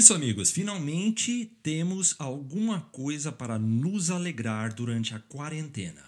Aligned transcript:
isso, 0.00 0.14
amigos, 0.14 0.50
finalmente 0.50 1.52
temos 1.62 2.16
alguma 2.18 2.80
coisa 2.80 3.30
para 3.30 3.58
nos 3.58 4.10
alegrar 4.10 4.72
durante 4.72 5.14
a 5.14 5.18
quarentena. 5.18 6.02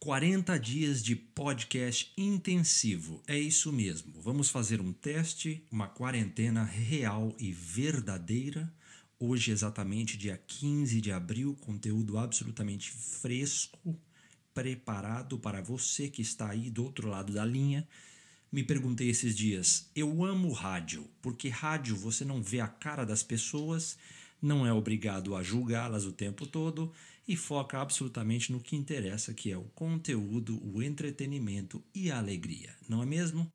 40 0.00 0.58
dias 0.58 1.02
de 1.02 1.14
podcast 1.14 2.10
intensivo, 2.16 3.22
é 3.26 3.38
isso 3.38 3.70
mesmo. 3.70 4.18
Vamos 4.22 4.48
fazer 4.48 4.80
um 4.80 4.94
teste, 4.94 5.62
uma 5.70 5.86
quarentena 5.86 6.64
real 6.64 7.36
e 7.38 7.52
verdadeira. 7.52 8.72
Hoje, 9.20 9.50
exatamente 9.50 10.16
dia 10.16 10.42
15 10.46 10.98
de 10.98 11.12
abril, 11.12 11.54
conteúdo 11.60 12.16
absolutamente 12.16 12.90
fresco, 12.92 13.94
preparado 14.54 15.38
para 15.38 15.60
você 15.60 16.08
que 16.08 16.22
está 16.22 16.48
aí 16.48 16.70
do 16.70 16.82
outro 16.82 17.10
lado 17.10 17.30
da 17.30 17.44
linha 17.44 17.86
me 18.52 18.62
perguntei 18.62 19.08
esses 19.08 19.34
dias: 19.34 19.90
eu 19.96 20.24
amo 20.24 20.52
rádio, 20.52 21.08
porque 21.22 21.48
rádio 21.48 21.96
você 21.96 22.24
não 22.24 22.42
vê 22.42 22.60
a 22.60 22.68
cara 22.68 23.04
das 23.04 23.22
pessoas, 23.22 23.96
não 24.40 24.66
é 24.66 24.72
obrigado 24.72 25.34
a 25.34 25.42
julgá-las 25.42 26.04
o 26.04 26.12
tempo 26.12 26.46
todo 26.46 26.92
e 27.26 27.36
foca 27.36 27.80
absolutamente 27.80 28.52
no 28.52 28.60
que 28.60 28.76
interessa, 28.76 29.32
que 29.32 29.50
é 29.50 29.56
o 29.56 29.64
conteúdo, 29.74 30.60
o 30.62 30.82
entretenimento 30.82 31.82
e 31.94 32.10
a 32.10 32.18
alegria, 32.18 32.76
não 32.88 33.02
é 33.02 33.06
mesmo? 33.06 33.50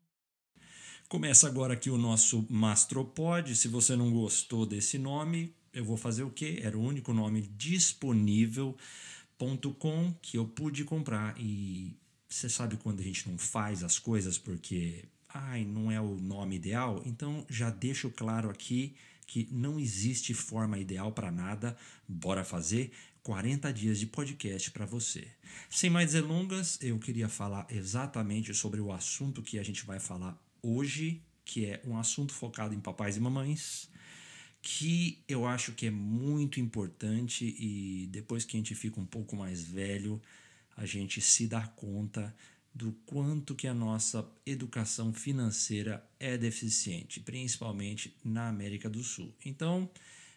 Começa 1.08 1.46
agora 1.46 1.72
aqui 1.72 1.88
o 1.88 1.96
nosso 1.96 2.46
Mastropod. 2.50 3.54
Se 3.56 3.66
você 3.68 3.96
não 3.96 4.12
gostou 4.12 4.66
desse 4.66 4.98
nome, 4.98 5.54
eu 5.72 5.82
vou 5.82 5.96
fazer 5.96 6.22
o 6.22 6.30
quê? 6.30 6.60
Era 6.62 6.76
o 6.76 6.82
único 6.82 7.14
nome 7.14 7.42
disponível. 7.56 8.76
.com 9.78 10.12
que 10.20 10.36
eu 10.36 10.44
pude 10.44 10.84
comprar 10.84 11.38
e 11.38 11.96
você 12.28 12.48
sabe 12.48 12.76
quando 12.76 13.00
a 13.00 13.04
gente 13.04 13.28
não 13.28 13.38
faz 13.38 13.82
as 13.82 13.98
coisas 13.98 14.36
porque 14.36 15.04
ai, 15.28 15.64
não 15.64 15.90
é 15.90 16.00
o 16.00 16.16
nome 16.16 16.56
ideal? 16.56 17.02
Então 17.06 17.44
já 17.48 17.70
deixo 17.70 18.10
claro 18.10 18.50
aqui 18.50 18.94
que 19.26 19.48
não 19.50 19.78
existe 19.78 20.32
forma 20.32 20.78
ideal 20.78 21.12
para 21.12 21.30
nada. 21.30 21.76
Bora 22.06 22.44
fazer 22.44 22.92
40 23.22 23.72
dias 23.72 23.98
de 23.98 24.06
podcast 24.06 24.70
para 24.70 24.86
você. 24.86 25.28
Sem 25.68 25.90
mais 25.90 26.12
delongas, 26.12 26.78
eu 26.80 26.98
queria 26.98 27.28
falar 27.28 27.66
exatamente 27.70 28.54
sobre 28.54 28.80
o 28.80 28.90
assunto 28.90 29.42
que 29.42 29.58
a 29.58 29.62
gente 29.62 29.84
vai 29.84 30.00
falar 30.00 30.38
hoje, 30.62 31.22
que 31.44 31.66
é 31.66 31.82
um 31.84 31.98
assunto 31.98 32.32
focado 32.32 32.74
em 32.74 32.80
papais 32.80 33.16
e 33.16 33.20
mamães, 33.20 33.90
que 34.62 35.22
eu 35.28 35.46
acho 35.46 35.72
que 35.72 35.86
é 35.86 35.90
muito 35.90 36.58
importante 36.58 37.44
e 37.58 38.08
depois 38.10 38.44
que 38.44 38.56
a 38.56 38.60
gente 38.60 38.74
fica 38.74 38.98
um 38.98 39.06
pouco 39.06 39.36
mais 39.36 39.62
velho, 39.62 40.20
a 40.78 40.86
gente 40.86 41.20
se 41.20 41.48
dar 41.48 41.74
conta 41.74 42.34
do 42.72 42.92
quanto 43.04 43.56
que 43.56 43.66
a 43.66 43.74
nossa 43.74 44.24
educação 44.46 45.12
financeira 45.12 46.08
é 46.20 46.38
deficiente, 46.38 47.18
principalmente 47.18 48.16
na 48.24 48.48
América 48.48 48.88
do 48.88 49.02
Sul. 49.02 49.34
Então, 49.44 49.90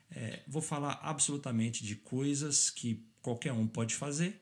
é, 0.09 0.42
vou 0.48 0.61
falar 0.61 1.00
absolutamente 1.03 1.86
de 1.86 1.95
coisas 1.95 2.72
que 2.72 3.06
qualquer 3.22 3.53
um 3.53 3.67
pode 3.67 3.94
fazer 3.94 4.42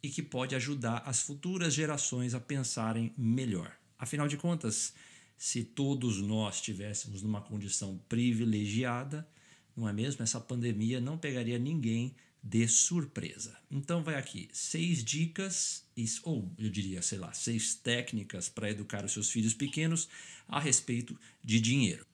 e 0.00 0.08
que 0.08 0.22
pode 0.22 0.54
ajudar 0.54 0.98
as 0.98 1.20
futuras 1.20 1.74
gerações 1.74 2.32
a 2.32 2.38
pensarem 2.38 3.12
melhor. 3.18 3.76
Afinal 3.98 4.28
de 4.28 4.36
contas, 4.36 4.94
se 5.36 5.64
todos 5.64 6.22
nós 6.22 6.56
estivéssemos 6.56 7.20
numa 7.20 7.40
condição 7.40 8.00
privilegiada, 8.08 9.28
não 9.76 9.88
é 9.88 9.92
mesmo? 9.92 10.22
Essa 10.22 10.40
pandemia 10.40 11.00
não 11.00 11.18
pegaria 11.18 11.58
ninguém 11.58 12.14
de 12.48 12.68
surpresa. 12.68 13.56
Então 13.68 14.04
vai 14.04 14.14
aqui 14.14 14.48
seis 14.52 15.02
dicas 15.02 15.84
ou 16.22 16.48
eu 16.56 16.70
diria, 16.70 17.02
sei 17.02 17.18
lá, 17.18 17.32
seis 17.32 17.74
técnicas 17.74 18.48
para 18.48 18.70
educar 18.70 19.04
os 19.04 19.12
seus 19.12 19.30
filhos 19.30 19.52
pequenos 19.52 20.08
a 20.46 20.60
respeito 20.60 21.18
de 21.42 21.60
dinheiro. 21.60 22.06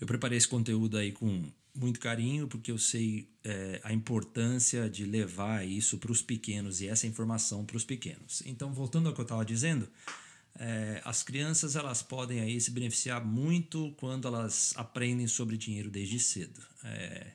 Eu 0.00 0.06
preparei 0.06 0.36
esse 0.36 0.48
conteúdo 0.48 0.98
aí 0.98 1.12
com 1.12 1.44
muito 1.72 2.00
carinho 2.00 2.48
porque 2.48 2.72
eu 2.72 2.78
sei 2.78 3.28
é, 3.44 3.80
a 3.84 3.92
importância 3.92 4.90
de 4.90 5.04
levar 5.04 5.64
isso 5.64 5.96
para 5.98 6.10
os 6.10 6.22
pequenos 6.22 6.80
e 6.80 6.88
essa 6.88 7.06
informação 7.06 7.64
para 7.64 7.76
os 7.76 7.84
pequenos. 7.84 8.42
Então 8.46 8.72
voltando 8.72 9.08
ao 9.08 9.14
que 9.14 9.20
eu 9.20 9.24
estava 9.24 9.44
dizendo, 9.44 9.88
é, 10.58 11.00
as 11.04 11.22
crianças 11.22 11.76
elas 11.76 12.02
podem 12.02 12.40
aí 12.40 12.60
se 12.60 12.72
beneficiar 12.72 13.24
muito 13.24 13.92
quando 13.96 14.26
elas 14.26 14.72
aprendem 14.76 15.28
sobre 15.28 15.56
dinheiro 15.56 15.88
desde 15.88 16.18
cedo. 16.18 16.60
É, 16.82 17.30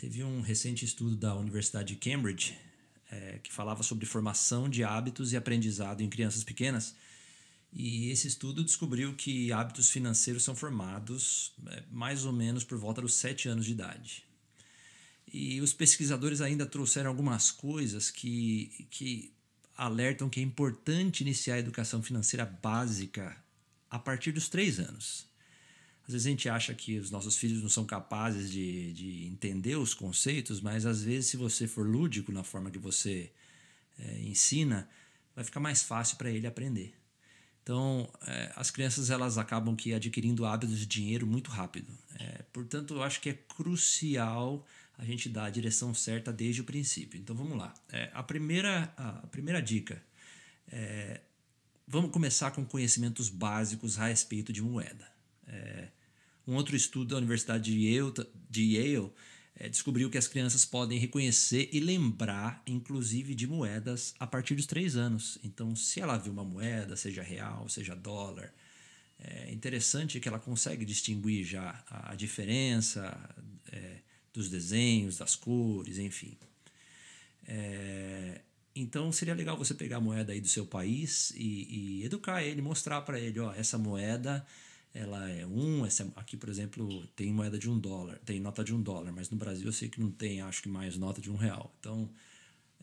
Teve 0.00 0.24
um 0.24 0.40
recente 0.40 0.82
estudo 0.82 1.14
da 1.14 1.34
Universidade 1.34 1.94
de 1.94 2.00
Cambridge 2.00 2.56
é, 3.10 3.38
que 3.42 3.52
falava 3.52 3.82
sobre 3.82 4.06
formação 4.06 4.66
de 4.66 4.82
hábitos 4.82 5.34
e 5.34 5.36
aprendizado 5.36 6.00
em 6.00 6.08
crianças 6.08 6.42
pequenas. 6.42 6.94
E 7.70 8.10
esse 8.10 8.26
estudo 8.26 8.64
descobriu 8.64 9.14
que 9.14 9.52
hábitos 9.52 9.90
financeiros 9.90 10.42
são 10.42 10.56
formados 10.56 11.52
é, 11.66 11.82
mais 11.90 12.24
ou 12.24 12.32
menos 12.32 12.64
por 12.64 12.78
volta 12.78 13.02
dos 13.02 13.12
7 13.12 13.50
anos 13.50 13.66
de 13.66 13.72
idade. 13.72 14.24
E 15.30 15.60
os 15.60 15.74
pesquisadores 15.74 16.40
ainda 16.40 16.64
trouxeram 16.64 17.10
algumas 17.10 17.50
coisas 17.50 18.10
que, 18.10 18.88
que 18.90 19.34
alertam 19.76 20.30
que 20.30 20.40
é 20.40 20.42
importante 20.42 21.20
iniciar 21.20 21.56
a 21.56 21.60
educação 21.60 22.02
financeira 22.02 22.46
básica 22.46 23.36
a 23.90 23.98
partir 23.98 24.32
dos 24.32 24.48
3 24.48 24.80
anos. 24.80 25.29
Às 26.10 26.12
vezes 26.14 26.26
a 26.26 26.30
gente 26.30 26.48
acha 26.48 26.74
que 26.74 26.98
os 26.98 27.08
nossos 27.08 27.36
filhos 27.36 27.62
não 27.62 27.68
são 27.68 27.84
capazes 27.84 28.50
de, 28.50 28.92
de 28.92 29.26
entender 29.28 29.76
os 29.76 29.94
conceitos, 29.94 30.60
mas 30.60 30.84
às 30.84 31.04
vezes, 31.04 31.30
se 31.30 31.36
você 31.36 31.68
for 31.68 31.86
lúdico 31.86 32.32
na 32.32 32.42
forma 32.42 32.68
que 32.68 32.80
você 32.80 33.30
é, 33.96 34.20
ensina, 34.22 34.88
vai 35.36 35.44
ficar 35.44 35.60
mais 35.60 35.84
fácil 35.84 36.16
para 36.16 36.28
ele 36.28 36.48
aprender. 36.48 36.92
Então, 37.62 38.12
é, 38.26 38.52
as 38.56 38.72
crianças 38.72 39.08
elas 39.08 39.38
acabam 39.38 39.76
que 39.76 39.94
adquirindo 39.94 40.44
hábitos 40.44 40.80
de 40.80 40.86
dinheiro 40.86 41.28
muito 41.28 41.48
rápido. 41.48 41.96
É, 42.18 42.42
portanto, 42.52 42.94
eu 42.94 43.02
acho 43.04 43.20
que 43.20 43.28
é 43.28 43.34
crucial 43.34 44.66
a 44.98 45.04
gente 45.04 45.28
dar 45.28 45.44
a 45.44 45.50
direção 45.50 45.94
certa 45.94 46.32
desde 46.32 46.60
o 46.60 46.64
princípio. 46.64 47.20
Então, 47.20 47.36
vamos 47.36 47.56
lá. 47.56 47.72
É, 47.88 48.10
a, 48.12 48.22
primeira, 48.24 48.92
a 48.96 49.28
primeira 49.28 49.62
dica 49.62 50.02
é, 50.66 51.20
vamos 51.86 52.10
começar 52.10 52.50
com 52.50 52.64
conhecimentos 52.64 53.28
básicos 53.28 53.96
a 53.96 54.08
respeito 54.08 54.52
de 54.52 54.60
moeda. 54.60 55.08
É, 55.46 55.88
um 56.46 56.54
outro 56.54 56.74
estudo 56.76 57.10
da 57.10 57.16
Universidade 57.16 57.72
de 57.72 57.86
Yale, 57.86 58.12
de 58.48 58.76
Yale 58.76 59.10
é, 59.54 59.68
descobriu 59.68 60.08
que 60.08 60.18
as 60.18 60.26
crianças 60.26 60.64
podem 60.64 60.98
reconhecer 60.98 61.68
e 61.72 61.80
lembrar, 61.80 62.62
inclusive, 62.66 63.34
de 63.34 63.46
moedas 63.46 64.14
a 64.18 64.26
partir 64.26 64.54
dos 64.54 64.66
três 64.66 64.96
anos. 64.96 65.38
Então, 65.44 65.76
se 65.76 66.00
ela 66.00 66.16
viu 66.16 66.32
uma 66.32 66.44
moeda, 66.44 66.96
seja 66.96 67.22
real, 67.22 67.68
seja 67.68 67.94
dólar, 67.94 68.52
é 69.18 69.52
interessante 69.52 70.18
que 70.18 70.28
ela 70.28 70.38
consegue 70.38 70.84
distinguir 70.84 71.44
já 71.44 71.84
a, 71.88 72.14
diferença 72.14 73.18
é, 73.70 73.98
dos 74.32 74.48
desenhos, 74.48 75.18
das 75.18 75.36
cores, 75.36 75.98
enfim. 75.98 76.38
É, 77.46 78.40
então 78.74 79.12
seria 79.12 79.34
legal 79.34 79.58
você 79.58 79.74
pegar 79.74 79.98
a 79.98 80.00
moeda 80.00 80.32
aí 80.32 80.40
do 80.40 80.48
seu 80.48 80.64
país 80.64 81.32
e, 81.36 81.98
e 82.00 82.04
educar 82.04 82.42
ele, 82.42 82.62
mostrar 82.62 83.02
para 83.02 83.20
ele, 83.20 83.38
ó, 83.40 83.52
essa 83.52 83.76
moeda 83.76 84.46
ela 84.92 85.28
é 85.30 85.46
um, 85.46 85.86
essa, 85.86 86.10
aqui 86.16 86.36
por 86.36 86.48
exemplo 86.48 87.06
tem 87.14 87.32
moeda 87.32 87.58
de 87.58 87.70
um 87.70 87.78
dólar, 87.78 88.18
tem 88.24 88.40
nota 88.40 88.64
de 88.64 88.74
um 88.74 88.82
dólar, 88.82 89.12
mas 89.12 89.30
no 89.30 89.36
Brasil 89.36 89.66
eu 89.66 89.72
sei 89.72 89.88
que 89.88 90.00
não 90.00 90.10
tem, 90.10 90.40
acho 90.40 90.62
que 90.62 90.68
mais 90.68 90.96
nota 90.96 91.20
de 91.20 91.30
um 91.30 91.36
real. 91.36 91.74
Então 91.78 92.10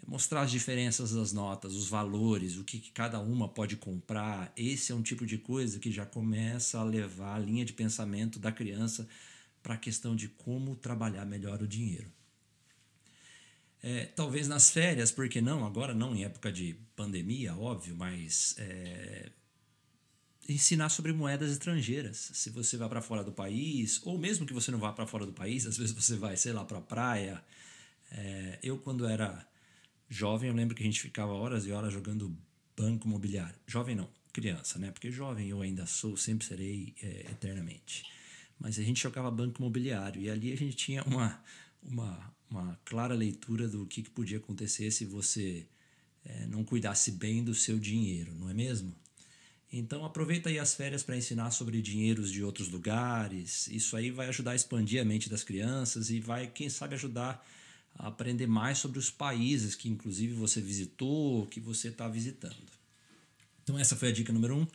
é 0.02 0.10
mostrar 0.10 0.42
as 0.42 0.52
diferenças 0.52 1.12
das 1.12 1.34
notas, 1.34 1.76
os 1.76 1.90
valores, 1.90 2.58
o 2.58 2.64
que, 2.64 2.80
que 2.80 2.92
cada 2.92 3.20
uma 3.20 3.50
pode 3.50 3.76
comprar, 3.76 4.52
esse 4.56 4.92
é 4.92 4.96
um 4.96 5.02
tipo 5.02 5.26
de 5.26 5.38
coisa 5.38 5.80
que 5.80 5.92
já 5.92 6.06
começa 6.06 6.80
a 6.80 6.84
levar 6.84 7.36
a 7.36 7.40
linha 7.40 7.66
de 7.66 7.74
pensamento 7.74 8.40
da 8.40 8.52
criança 8.52 9.08
para 9.62 9.74
a 9.74 9.78
questão 9.78 10.16
de 10.16 10.30
como 10.30 10.76
trabalhar 10.76 11.26
melhor 11.26 11.62
o 11.62 11.68
dinheiro. 11.68 12.10
É, 13.84 14.06
talvez 14.06 14.48
nas 14.48 14.70
férias, 14.70 15.12
porque 15.12 15.40
não? 15.40 15.66
Agora 15.66 15.94
não 15.94 16.16
em 16.16 16.24
época 16.24 16.52
de 16.52 16.76
pandemia, 16.96 17.56
óbvio, 17.56 17.96
mas 17.96 18.56
é, 18.58 19.30
ensinar 20.48 20.90
sobre 20.90 21.12
moedas 21.14 21.52
estrangeiras. 21.52 22.32
Se 22.34 22.50
você 22.50 22.78
vai 22.78 22.88
para 22.88 23.02
fora 23.02 23.24
do 23.24 23.32
país, 23.32 24.00
ou 24.06 24.18
mesmo 24.18 24.46
que 24.46 24.54
você 24.54 24.72
não 24.72 24.80
vá 24.80 24.94
para 24.94 25.06
fora 25.06 25.26
do 25.26 25.34
país, 25.34 25.66
às 25.66 25.78
vezes 25.78 25.94
você 25.94 26.16
vai, 26.16 26.38
sei 26.38 26.54
lá, 26.54 26.64
para 26.64 26.78
a 26.78 26.82
praia. 26.82 27.44
É, 28.12 28.60
eu, 28.64 28.78
quando 28.78 29.06
era 29.06 29.46
jovem, 30.10 30.50
eu 30.50 30.56
lembro 30.56 30.76
que 30.76 30.84
a 30.84 30.86
gente 30.86 31.02
ficava 31.02 31.34
horas 31.34 31.66
e 31.66 31.72
horas 31.72 31.94
jogando 31.94 32.36
banco 32.76 33.08
imobiliário. 33.08 33.56
Jovem 33.66 33.96
não, 33.96 34.10
criança, 34.32 34.80
né? 34.80 34.92
Porque 34.92 35.12
jovem 35.12 35.50
eu 35.50 35.62
ainda 35.62 35.86
sou, 35.86 36.16
sempre 36.16 36.46
serei 36.46 36.96
é, 37.02 37.32
eternamente. 37.32 38.06
Mas 38.60 38.80
a 38.80 38.84
gente 38.84 39.02
jogava 39.02 39.30
banco 39.30 39.62
imobiliário 39.62 40.22
e 40.22 40.30
ali 40.30 40.52
a 40.52 40.58
gente 40.58 40.76
tinha 40.76 41.04
uma, 41.04 41.44
uma, 41.84 42.34
uma 42.50 42.80
clara 42.86 43.14
leitura 43.14 43.68
do 43.68 43.86
que, 43.86 44.02
que 44.02 44.10
podia 44.10 44.38
acontecer 44.38 44.92
se 44.92 45.06
você 45.06 45.68
é, 46.24 46.46
não 46.48 46.64
cuidasse 46.64 47.12
bem 47.12 47.44
do 47.44 47.54
seu 47.54 47.78
dinheiro, 47.78 48.34
não 48.36 48.50
é 48.50 48.54
mesmo? 48.54 48.96
Então 49.72 50.06
aproveita 50.06 50.50
aí 50.50 50.58
as 50.58 50.74
férias 50.74 51.04
para 51.04 51.18
ensinar 51.18 51.52
sobre 51.52 51.82
dinheiros 51.82 52.32
de 52.32 52.44
outros 52.44 52.70
lugares. 52.70 53.68
Isso 53.68 53.98
aí 53.98 54.12
vai 54.12 54.28
ajudar 54.30 54.52
a 54.52 54.56
expandir 54.56 55.02
a 55.02 55.06
mente 55.06 55.30
das 55.30 55.44
crianças 55.44 56.10
e 56.10 56.20
vai, 56.20 56.48
quem 56.48 56.70
sabe, 56.70 56.96
ajudar 56.96 57.46
a 57.98 58.08
aprender 58.08 58.48
mais 58.48 58.78
sobre 58.78 58.98
os 59.00 59.12
países 59.12 59.76
que 59.76 59.90
inclusive 59.90 60.34
você 60.34 60.62
visitou, 60.62 61.46
que 61.48 61.60
você 61.60 61.90
está 61.90 62.08
visitando. 62.08 62.56
Então 63.64 63.78
essa 63.78 63.96
foi 63.96 64.10
a 64.10 64.12
dica 64.12 64.32
número 64.32 64.56
um. 64.56 64.68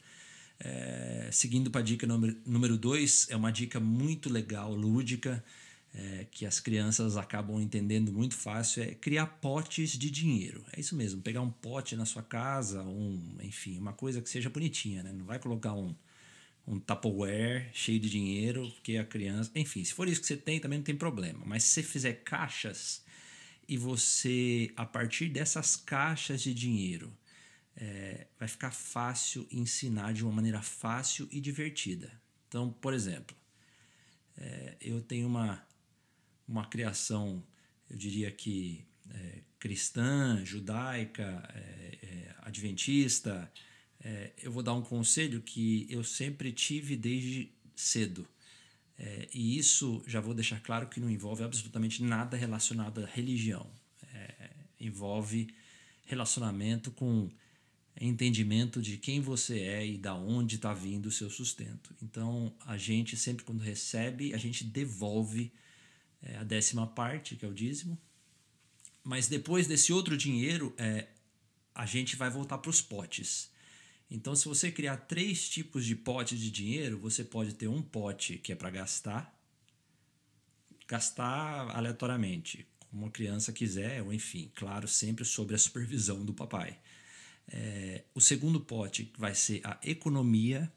É, 0.61 1.29
seguindo 1.33 1.71
para 1.71 1.81
a 1.81 1.85
dica 1.85 2.07
número 2.07 2.77
2, 2.77 3.29
é 3.31 3.37
uma 3.37 3.51
dica 3.51 3.81
muito 3.81 4.31
legal, 4.31 4.73
lúdica, 4.73 5.43
é, 5.95 6.27
que 6.31 6.47
as 6.47 6.59
crianças 6.59 7.17
acabam 7.17 7.61
entendendo 7.61 8.13
muito 8.13 8.35
fácil, 8.35 8.83
é 8.83 8.95
criar 8.95 9.27
potes 9.27 9.91
de 9.91 10.11
dinheiro. 10.11 10.65
É 10.73 10.81
isso 10.81 10.97
mesmo, 10.97 11.21
pegar 11.21 11.43
um 11.43 11.51
pote 11.51 11.97
na 11.97 12.07
sua 12.07 12.23
casa, 12.23 12.83
um, 12.83 13.37
enfim, 13.43 13.79
uma 13.79 13.93
coisa 13.93 14.21
que 14.23 14.31
seja 14.31 14.49
bonitinha, 14.49 15.03
né? 15.03 15.13
Não 15.13 15.27
vai 15.27 15.39
colocar 15.39 15.75
um, 15.75 15.95
um 16.67 16.79
Tupperware 16.79 17.71
cheio 17.75 18.01
de 18.01 18.09
dinheiro, 18.09 18.71
porque 18.71 18.97
a 18.97 19.05
criança. 19.05 19.51
Enfim, 19.55 19.85
se 19.85 19.93
for 19.93 20.09
isso 20.09 20.21
que 20.21 20.27
você 20.27 20.37
tem, 20.37 20.61
também 20.61 20.79
não 20.79 20.85
tem 20.85 20.97
problema. 20.97 21.43
Mas 21.45 21.65
se 21.65 21.75
você 21.75 21.83
fizer 21.83 22.15
caixas 22.25 23.05
e 23.69 23.77
você, 23.77 24.71
a 24.77 24.87
partir 24.87 25.29
dessas 25.29 25.77
caixas 25.77 26.43
de 26.43 26.55
dinheiro, 26.55 27.13
é, 27.77 28.27
vai 28.39 28.49
ficar 28.49 28.71
fácil 28.71 29.47
ensinar 29.51 30.13
de 30.13 30.25
uma 30.25 30.33
maneira 30.33 30.63
fácil 30.63 31.29
e 31.31 31.41
divertida. 31.41 32.11
Então, 32.49 32.71
por 32.71 32.93
exemplo, 32.93 33.37
é, 34.37 34.77
eu 34.81 35.01
tenho 35.01 35.27
uma, 35.27 35.63
uma 36.47 36.67
criação, 36.67 37.43
eu 37.89 37.97
diria 37.97 38.31
que 38.31 38.85
é, 39.11 39.43
cristã, 39.59 40.45
judaica, 40.45 41.49
é, 41.55 41.99
é, 42.03 42.35
adventista. 42.43 43.51
É, 44.01 44.33
eu 44.43 44.51
vou 44.51 44.63
dar 44.63 44.75
um 44.75 44.83
conselho 44.83 45.41
que 45.41 45.87
eu 45.89 46.03
sempre 46.03 46.53
tive 46.53 46.97
desde 46.97 47.53
cedo. 47.75 48.27
e 49.33 49.59
isso 49.59 50.03
já 50.07 50.21
vou 50.21 50.35
deixar 50.35 50.61
claro 50.61 50.87
que 50.87 51.01
não 51.01 51.11
envolve 51.11 51.43
absolutamente 51.43 52.03
nada 52.03 52.37
relacionado 52.37 53.03
à 53.03 53.07
religião. 53.07 53.69
envolve 54.79 55.49
relacionamento 56.05 56.91
com 56.91 57.31
entendimento 58.01 58.81
de 58.81 58.97
quem 58.97 59.21
você 59.21 59.61
é 59.61 59.87
e 59.87 59.99
da 59.99 60.15
onde 60.15 60.57
está 60.57 60.73
vindo 60.73 61.07
o 61.07 61.11
seu 61.11 61.31
sustento. 61.31 61.95
Então, 62.03 62.53
a 62.67 62.77
gente 62.77 63.17
sempre 63.17 63.45
quando 63.45 63.61
recebe, 63.61 64.35
a 64.35 64.39
gente 64.39 64.65
devolve 64.65 65.53
é, 66.23 66.37
a 66.37 66.45
décima 66.45 66.87
parte, 66.87 67.37
que 67.37 67.45
é 67.45 67.49
o 67.49 67.55
dízimo. 67.55 67.99
Mas 69.03 69.27
depois 69.29 69.67
desse 69.67 69.93
outro 69.93 70.17
dinheiro, 70.17 70.73
é, 70.79 71.09
a 71.75 71.85
gente 71.85 72.17
vai 72.17 72.31
voltar 72.31 72.59
para 72.59 72.71
os 72.71 72.81
potes. 72.81 73.51
Então, 74.11 74.37
se 74.37 74.47
você 74.47 74.71
criar 74.71 74.97
três 74.97 75.49
tipos 75.49 75.85
de 75.85 75.97
potes 75.97 76.39
de 76.39 76.51
dinheiro, 76.51 76.99
você 76.99 77.25
pode 77.25 77.55
ter 77.55 77.67
um 77.67 77.83
pote 77.83 78.39
que 78.39 78.53
é 78.53 78.55
para 78.55 78.71
gastar, 78.71 79.35
gastar 80.87 81.75
aleatoriamente, 81.75 82.67
como 82.79 83.07
a 83.07 83.11
criança 83.11 83.53
quiser, 83.53 84.03
ou 84.03 84.13
enfim, 84.13 84.53
claro, 84.55 84.87
sempre 84.87 85.25
sob 85.25 85.55
a 85.55 85.59
supervisão 85.59 86.25
do 86.25 86.35
papai. 86.35 86.79
É, 87.49 88.05
o 88.15 88.21
segundo 88.21 88.61
pote 88.61 89.11
vai 89.19 89.35
ser 89.35 89.61
a 89.65 89.79
economia. 89.83 90.71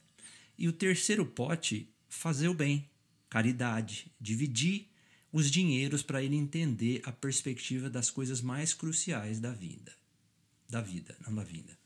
E 0.58 0.70
o 0.70 0.74
terceiro 0.74 1.26
pote, 1.26 1.94
fazer 2.08 2.48
o 2.48 2.54
bem, 2.54 2.90
caridade, 3.30 4.10
dividir 4.20 4.90
os 5.36 5.52
dinheiros 5.52 6.02
para 6.02 6.24
ele 6.24 6.38
entender 6.38 7.02
a 7.04 7.12
perspectiva 7.12 7.90
das 7.90 8.10
coisas 8.10 8.40
mais 8.40 8.74
cruciais 8.74 9.38
da 9.38 9.52
vida. 9.52 9.92
Da 10.70 10.80
vida, 10.80 11.14
não 11.28 11.36
da 11.36 11.44
vida. 11.44 11.78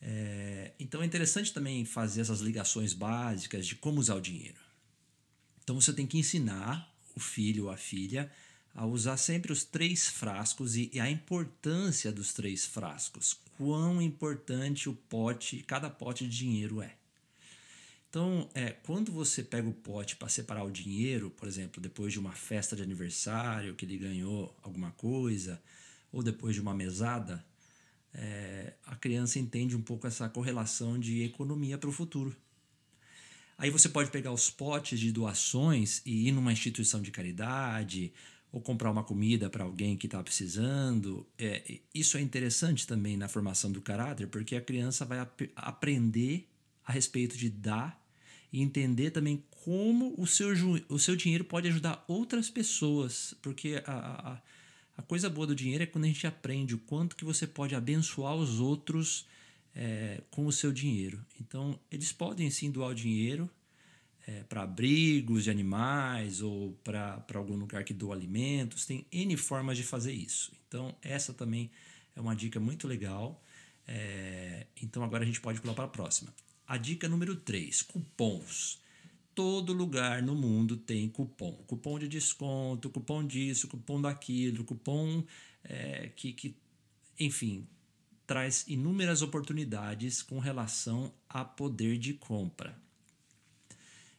É, 0.00 0.72
então 0.80 1.02
é 1.02 1.04
interessante 1.04 1.52
também 1.52 1.84
fazer 1.84 2.22
essas 2.22 2.40
ligações 2.40 2.94
básicas 2.94 3.66
de 3.66 3.76
como 3.76 4.00
usar 4.00 4.14
o 4.14 4.22
dinheiro. 4.22 4.58
Então 5.62 5.78
você 5.78 5.92
tem 5.92 6.06
que 6.06 6.16
ensinar 6.16 6.90
o 7.14 7.20
filho 7.20 7.64
ou 7.64 7.70
a 7.70 7.76
filha 7.76 8.32
a 8.74 8.86
usar 8.86 9.18
sempre 9.18 9.52
os 9.52 9.62
três 9.62 10.06
frascos 10.06 10.76
e, 10.76 10.90
e 10.94 10.98
a 10.98 11.10
importância 11.10 12.10
dos 12.10 12.32
três 12.32 12.64
frascos. 12.64 13.38
Quão 13.58 14.00
importante 14.00 14.88
o 14.88 14.94
pote, 14.94 15.62
cada 15.62 15.90
pote 15.90 16.26
de 16.26 16.34
dinheiro 16.34 16.80
é. 16.80 16.96
Então, 18.16 18.48
é, 18.54 18.70
quando 18.70 19.12
você 19.12 19.42
pega 19.42 19.68
o 19.68 19.74
pote 19.74 20.16
para 20.16 20.26
separar 20.30 20.64
o 20.64 20.70
dinheiro, 20.70 21.28
por 21.28 21.46
exemplo, 21.46 21.82
depois 21.82 22.14
de 22.14 22.18
uma 22.18 22.32
festa 22.32 22.74
de 22.74 22.82
aniversário 22.82 23.74
que 23.74 23.84
ele 23.84 23.98
ganhou 23.98 24.56
alguma 24.62 24.90
coisa, 24.92 25.60
ou 26.10 26.22
depois 26.22 26.54
de 26.54 26.62
uma 26.62 26.72
mesada, 26.72 27.44
é, 28.14 28.72
a 28.86 28.96
criança 28.96 29.38
entende 29.38 29.76
um 29.76 29.82
pouco 29.82 30.06
essa 30.06 30.30
correlação 30.30 30.98
de 30.98 31.24
economia 31.24 31.76
para 31.76 31.90
o 31.90 31.92
futuro. 31.92 32.34
Aí 33.58 33.68
você 33.68 33.86
pode 33.86 34.10
pegar 34.10 34.32
os 34.32 34.48
potes 34.48 34.98
de 34.98 35.12
doações 35.12 36.00
e 36.06 36.26
ir 36.26 36.32
numa 36.32 36.54
instituição 36.54 37.02
de 37.02 37.10
caridade 37.10 38.14
ou 38.50 38.62
comprar 38.62 38.90
uma 38.90 39.04
comida 39.04 39.50
para 39.50 39.62
alguém 39.62 39.94
que 39.94 40.06
está 40.06 40.22
precisando. 40.22 41.26
É, 41.38 41.80
isso 41.94 42.16
é 42.16 42.22
interessante 42.22 42.86
também 42.86 43.14
na 43.14 43.28
formação 43.28 43.70
do 43.70 43.82
caráter, 43.82 44.26
porque 44.26 44.56
a 44.56 44.60
criança 44.62 45.04
vai 45.04 45.18
ap 45.18 45.42
aprender 45.54 46.48
a 46.82 46.92
respeito 46.92 47.36
de 47.36 47.50
dar 47.50 48.05
e 48.56 48.62
entender 48.62 49.10
também 49.10 49.44
como 49.50 50.14
o 50.16 50.26
seu, 50.26 50.48
o 50.88 50.98
seu 50.98 51.14
dinheiro 51.14 51.44
pode 51.44 51.68
ajudar 51.68 52.02
outras 52.08 52.48
pessoas. 52.48 53.34
Porque 53.42 53.82
a, 53.84 54.32
a, 54.32 54.42
a 54.96 55.02
coisa 55.02 55.28
boa 55.28 55.46
do 55.46 55.54
dinheiro 55.54 55.82
é 55.82 55.86
quando 55.86 56.04
a 56.04 56.08
gente 56.08 56.26
aprende 56.26 56.74
o 56.74 56.78
quanto 56.78 57.16
que 57.16 57.24
você 57.24 57.46
pode 57.46 57.74
abençoar 57.74 58.34
os 58.34 58.58
outros 58.58 59.26
é, 59.74 60.22
com 60.30 60.46
o 60.46 60.52
seu 60.52 60.72
dinheiro. 60.72 61.22
Então, 61.38 61.78
eles 61.90 62.12
podem 62.12 62.50
sim 62.50 62.70
doar 62.70 62.92
o 62.92 62.94
dinheiro 62.94 63.50
é, 64.26 64.42
para 64.44 64.62
abrigos 64.62 65.44
de 65.44 65.50
animais 65.50 66.40
ou 66.40 66.72
para 66.82 67.22
algum 67.34 67.56
lugar 67.56 67.84
que 67.84 67.92
doa 67.92 68.14
alimentos. 68.14 68.86
Tem 68.86 69.04
N 69.12 69.36
formas 69.36 69.76
de 69.76 69.82
fazer 69.82 70.14
isso. 70.14 70.50
Então, 70.66 70.96
essa 71.02 71.34
também 71.34 71.70
é 72.16 72.20
uma 72.22 72.34
dica 72.34 72.58
muito 72.58 72.88
legal. 72.88 73.38
É, 73.86 74.66
então, 74.80 75.04
agora 75.04 75.24
a 75.24 75.26
gente 75.26 75.42
pode 75.42 75.60
pular 75.60 75.74
para 75.74 75.84
a 75.84 75.88
próxima. 75.88 76.32
A 76.66 76.76
dica 76.76 77.08
número 77.08 77.36
3: 77.36 77.82
cupons. 77.82 78.80
Todo 79.34 79.72
lugar 79.72 80.22
no 80.22 80.34
mundo 80.34 80.76
tem 80.76 81.08
cupom. 81.08 81.52
Cupom 81.66 81.98
de 81.98 82.08
desconto, 82.08 82.88
cupom 82.90 83.24
disso, 83.24 83.68
cupom 83.68 84.00
daquilo, 84.00 84.64
cupom 84.64 85.22
é, 85.62 86.10
que, 86.16 86.32
que, 86.32 86.56
enfim, 87.20 87.66
traz 88.26 88.64
inúmeras 88.66 89.22
oportunidades 89.22 90.22
com 90.22 90.38
relação 90.38 91.12
a 91.28 91.44
poder 91.44 91.98
de 91.98 92.14
compra. 92.14 92.76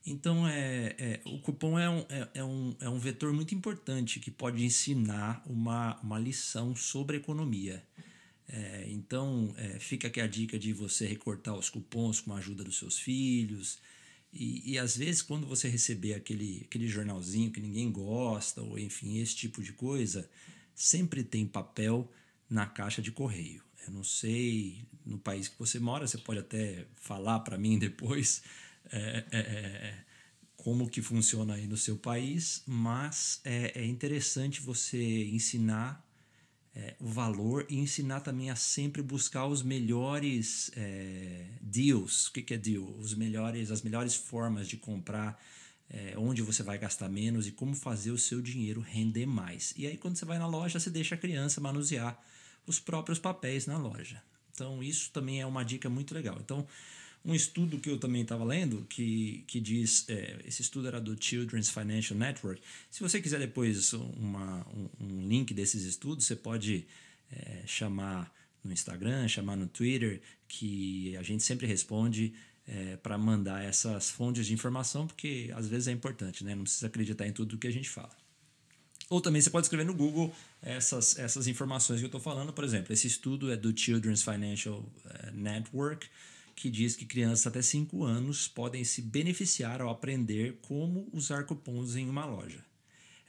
Então, 0.05 0.47
é, 0.47 0.95
é, 0.97 1.21
o 1.25 1.39
cupom 1.39 1.77
é 1.77 1.89
um, 1.89 2.05
é, 2.07 2.29
é, 2.35 2.43
um, 2.43 2.75
é 2.79 2.87
um 2.87 2.97
vetor 2.97 3.33
muito 3.33 3.53
importante 3.53 4.21
que 4.21 4.31
pode 4.31 4.63
ensinar 4.63 5.43
uma, 5.45 5.99
uma 6.01 6.17
lição 6.17 6.73
sobre 6.75 7.17
economia. 7.17 7.83
É, 8.49 8.85
então, 8.87 9.53
é, 9.57 9.79
fica 9.79 10.07
aqui 10.07 10.21
a 10.21 10.27
dica 10.27 10.57
de 10.57 10.71
você 10.71 11.05
recortar 11.05 11.55
os 11.55 11.69
cupons 11.69 12.21
com 12.21 12.33
a 12.33 12.37
ajuda 12.37 12.63
dos 12.63 12.77
seus 12.77 12.97
filhos. 12.97 13.79
E, 14.31 14.73
e 14.73 14.77
às 14.77 14.95
vezes, 14.95 15.21
quando 15.21 15.45
você 15.45 15.67
receber 15.67 16.13
aquele, 16.13 16.63
aquele 16.65 16.87
jornalzinho 16.87 17.51
que 17.51 17.59
ninguém 17.59 17.91
gosta, 17.91 18.61
ou 18.61 18.79
enfim, 18.79 19.19
esse 19.19 19.35
tipo 19.35 19.61
de 19.61 19.73
coisa, 19.73 20.29
sempre 20.73 21.23
tem 21.23 21.45
papel 21.45 22.11
na 22.49 22.65
caixa 22.65 23.01
de 23.01 23.11
correio. 23.11 23.63
Eu 23.85 23.93
não 23.93 24.03
sei 24.03 24.85
no 25.05 25.17
país 25.17 25.47
que 25.47 25.57
você 25.57 25.79
mora, 25.79 26.07
você 26.07 26.17
pode 26.17 26.39
até 26.39 26.85
falar 26.95 27.39
para 27.39 27.57
mim 27.57 27.79
depois 27.79 28.41
é, 28.91 29.25
é, 29.31 29.39
é, 29.39 30.05
como 30.55 30.89
que 30.89 31.01
funciona 31.01 31.55
aí 31.55 31.67
no 31.67 31.77
seu 31.77 31.97
país, 31.97 32.63
mas 32.65 33.41
é, 33.43 33.81
é 33.81 33.85
interessante 33.85 34.61
você 34.61 35.25
ensinar 35.25 36.05
é, 36.77 36.93
o 36.99 37.07
valor 37.07 37.65
e 37.67 37.79
ensinar 37.79 38.19
também 38.19 38.51
a 38.51 38.55
sempre 38.55 39.01
buscar 39.01 39.47
os 39.47 39.63
melhores 39.63 40.69
é, 40.77 41.45
deals. 41.59 42.27
O 42.27 42.33
que, 42.33 42.43
que 42.43 42.53
é 42.53 42.57
deal? 42.57 42.83
Os 42.99 43.15
melhores, 43.15 43.71
as 43.71 43.81
melhores 43.81 44.13
formas 44.13 44.67
de 44.67 44.77
comprar, 44.77 45.41
é, 45.89 46.13
onde 46.15 46.43
você 46.43 46.61
vai 46.61 46.77
gastar 46.77 47.09
menos 47.09 47.47
e 47.47 47.51
como 47.51 47.73
fazer 47.73 48.11
o 48.11 48.17
seu 48.17 48.43
dinheiro 48.43 48.79
render 48.79 49.25
mais. 49.25 49.73
E 49.75 49.87
aí, 49.87 49.97
quando 49.97 50.17
você 50.17 50.25
vai 50.25 50.37
na 50.37 50.45
loja, 50.45 50.79
você 50.79 50.91
deixa 50.91 51.15
a 51.15 51.17
criança 51.17 51.59
manusear 51.59 52.23
os 52.67 52.79
próprios 52.79 53.17
papéis 53.17 53.65
na 53.65 53.79
loja. 53.79 54.21
Então, 54.51 54.83
isso 54.83 55.09
também 55.11 55.41
é 55.41 55.47
uma 55.47 55.65
dica 55.65 55.89
muito 55.89 56.13
legal. 56.13 56.37
Então, 56.39 56.67
um 57.25 57.35
estudo 57.35 57.77
que 57.77 57.89
eu 57.89 57.97
também 57.97 58.21
estava 58.21 58.43
lendo, 58.43 58.85
que, 58.89 59.43
que 59.47 59.59
diz, 59.59 60.07
é, 60.07 60.39
esse 60.45 60.61
estudo 60.61 60.87
era 60.87 60.99
do 60.99 61.21
Children's 61.21 61.69
Financial 61.69 62.17
Network. 62.17 62.61
Se 62.89 63.01
você 63.01 63.21
quiser 63.21 63.39
depois 63.39 63.93
uma, 63.93 64.65
um, 64.69 64.89
um 64.99 65.27
link 65.27 65.53
desses 65.53 65.83
estudos, 65.83 66.25
você 66.25 66.35
pode 66.35 66.85
é, 67.31 67.63
chamar 67.65 68.33
no 68.63 68.71
Instagram, 68.71 69.27
chamar 69.27 69.55
no 69.55 69.67
Twitter, 69.67 70.21
que 70.47 71.15
a 71.17 71.23
gente 71.23 71.43
sempre 71.43 71.67
responde 71.67 72.33
é, 72.67 72.97
para 72.97 73.17
mandar 73.17 73.63
essas 73.63 74.09
fontes 74.09 74.45
de 74.45 74.53
informação, 74.53 75.07
porque 75.07 75.51
às 75.55 75.67
vezes 75.67 75.87
é 75.87 75.91
importante, 75.91 76.43
né? 76.43 76.53
não 76.55 76.63
precisa 76.63 76.87
acreditar 76.87 77.27
em 77.27 77.31
tudo 77.31 77.57
que 77.57 77.67
a 77.67 77.71
gente 77.71 77.89
fala. 77.89 78.15
Ou 79.09 79.21
também 79.21 79.41
você 79.41 79.49
pode 79.49 79.65
escrever 79.65 79.85
no 79.85 79.93
Google 79.93 80.33
essas, 80.61 81.17
essas 81.17 81.47
informações 81.47 81.99
que 81.99 82.05
eu 82.05 82.07
estou 82.07 82.19
falando. 82.19 82.51
Por 82.51 82.65
exemplo, 82.65 82.91
esse 82.91 83.07
estudo 83.07 83.49
é 83.51 83.55
do 83.55 83.77
Children's 83.77 84.21
Financial 84.21 84.85
é, 85.05 85.31
Network 85.31 86.09
que 86.57 86.71
diz 86.71 86.95
que 86.95 87.05
crianças 87.05 87.45
até 87.45 87.61
5 87.61 88.03
anos 88.03 88.47
podem 88.47 88.83
se 88.83 88.99
beneficiar 88.99 89.79
ao 89.79 89.91
aprender 89.91 90.57
como 90.63 91.07
usar 91.13 91.43
cupons 91.43 91.95
em 91.95 92.09
uma 92.09 92.25
loja. 92.25 92.65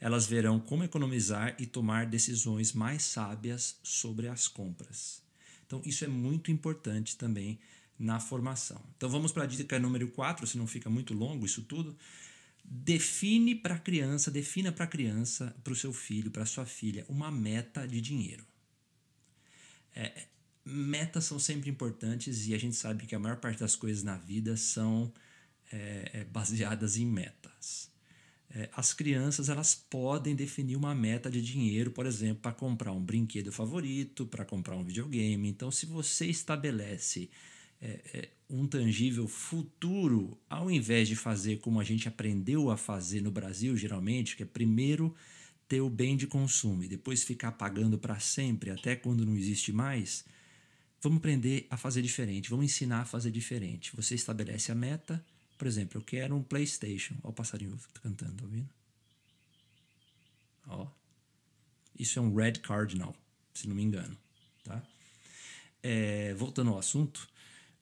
Elas 0.01 0.25
verão 0.25 0.59
como 0.59 0.83
economizar 0.83 1.55
e 1.59 1.67
tomar 1.67 2.07
decisões 2.07 2.73
mais 2.73 3.03
sábias 3.03 3.77
sobre 3.83 4.27
as 4.27 4.47
compras. 4.47 5.21
Então, 5.67 5.79
isso 5.85 6.03
é 6.03 6.07
muito 6.07 6.49
importante 6.49 7.15
também 7.17 7.59
na 7.99 8.19
formação. 8.19 8.81
Então 8.97 9.09
vamos 9.09 9.31
para 9.31 9.43
a 9.43 9.45
dica 9.45 9.77
número 9.77 10.07
4, 10.07 10.47
se 10.47 10.57
não 10.57 10.65
fica 10.65 10.89
muito 10.89 11.13
longo 11.13 11.45
isso 11.45 11.61
tudo. 11.61 11.95
Define 12.63 13.53
para 13.53 13.75
a 13.75 13.79
criança, 13.79 14.31
defina 14.31 14.71
para 14.71 14.85
a 14.85 14.87
criança, 14.87 15.55
para 15.63 15.73
o 15.73 15.75
seu 15.75 15.93
filho, 15.93 16.31
para 16.31 16.45
sua 16.47 16.65
filha, 16.65 17.05
uma 17.07 17.29
meta 17.29 17.87
de 17.87 18.01
dinheiro. 18.01 18.43
É, 19.95 20.27
metas 20.65 21.25
são 21.25 21.39
sempre 21.39 21.69
importantes 21.69 22.47
e 22.47 22.53
a 22.53 22.57
gente 22.57 22.75
sabe 22.75 23.05
que 23.05 23.15
a 23.15 23.19
maior 23.19 23.37
parte 23.37 23.59
das 23.59 23.75
coisas 23.75 24.03
na 24.03 24.17
vida 24.17 24.55
são 24.57 25.11
é, 25.71 26.09
é, 26.13 26.23
baseadas 26.25 26.97
em 26.97 27.05
metas. 27.05 27.89
É, 28.51 28.69
as 28.75 28.93
crianças 28.93 29.47
elas 29.47 29.75
podem 29.75 30.35
definir 30.35 30.75
uma 30.75 30.95
meta 30.95 31.29
de 31.29 31.41
dinheiro, 31.41 31.91
por 31.91 32.05
exemplo, 32.05 32.41
para 32.41 32.51
comprar 32.51 32.91
um 32.91 33.03
brinquedo 33.03 33.51
favorito, 33.51 34.25
para 34.25 34.43
comprar 34.43 34.75
um 34.75 34.83
videogame. 34.83 35.47
Então, 35.47 35.71
se 35.71 35.85
você 35.85 36.25
estabelece 36.25 37.29
é, 37.79 37.99
é, 38.13 38.29
um 38.49 38.65
tangível 38.65 39.27
futuro, 39.27 40.37
ao 40.49 40.69
invés 40.71 41.07
de 41.07 41.15
fazer 41.15 41.59
como 41.59 41.79
a 41.79 41.83
gente 41.83 42.07
aprendeu 42.07 42.71
a 42.71 42.77
fazer 42.77 43.21
no 43.21 43.29
Brasil, 43.29 43.77
geralmente, 43.77 44.35
que 44.35 44.43
é 44.43 44.45
primeiro 44.47 45.15
ter 45.67 45.81
o 45.81 45.89
bem 45.89 46.17
de 46.17 46.25
consumo 46.25 46.83
e 46.83 46.87
depois 46.87 47.23
ficar 47.23 47.51
pagando 47.51 47.99
para 47.99 48.19
sempre, 48.19 48.71
até 48.71 48.95
quando 48.95 49.23
não 49.23 49.37
existe 49.37 49.71
mais, 49.71 50.25
vamos 51.01 51.17
aprender 51.19 51.67
a 51.69 51.77
fazer 51.77 52.01
diferente, 52.01 52.49
vamos 52.49 52.65
ensinar 52.65 53.01
a 53.01 53.05
fazer 53.05 53.31
diferente. 53.31 53.95
Você 53.95 54.15
estabelece 54.15 54.71
a 54.71 54.75
meta, 54.75 55.23
por 55.57 55.67
exemplo, 55.67 55.99
eu 55.99 56.03
quero 56.03 56.35
um 56.35 56.43
PlayStation. 56.43 57.15
Olha 57.23 57.31
o 57.31 57.33
passarinho 57.33 57.77
cantando, 58.01 58.33
tá 58.35 58.43
ouvindo? 58.43 58.69
Ó. 60.67 60.87
Isso 61.97 62.17
é 62.17 62.21
um 62.21 62.33
Red 62.33 62.53
Cardinal, 62.53 63.13
se 63.53 63.67
não 63.67 63.75
me 63.75 63.83
engano, 63.83 64.17
tá? 64.63 64.81
É, 65.83 66.33
voltando 66.35 66.69
ao 66.69 66.79
assunto, 66.79 67.27